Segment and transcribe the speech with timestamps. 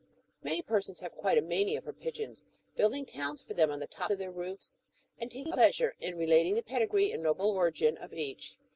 [0.41, 2.43] Many ])ersons have quite a mania for pigeons—
[2.75, 4.79] building towns for them on the top of their roofs,
[5.19, 8.57] and taking a pleasure iu relating the pedigree and noble origin of each.